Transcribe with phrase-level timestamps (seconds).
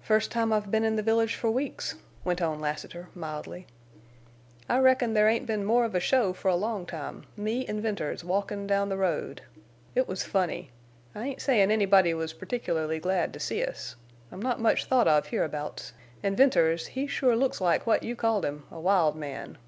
[0.00, 3.66] "First time I've been in the village for weeks," went on Lassiter, mildly.
[4.66, 7.24] "I reckon there ain't been more of a show for a long time.
[7.36, 9.42] Me an' Venters walkin' down the road!
[9.94, 10.70] It was funny.
[11.14, 13.94] I ain't sayin' anybody was particular glad to see us.
[14.30, 15.92] I'm not much thought of hereabouts,
[16.22, 19.58] an' Venters he sure looks like what you called him, a wild man.